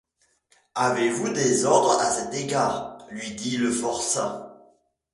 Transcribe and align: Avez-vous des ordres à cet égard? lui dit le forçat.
Avez-vous 0.73 1.29
des 1.29 1.65
ordres 1.65 1.99
à 1.99 2.09
cet 2.09 2.33
égard? 2.33 3.05
lui 3.11 3.35
dit 3.35 3.57
le 3.57 3.69
forçat. 3.71 4.59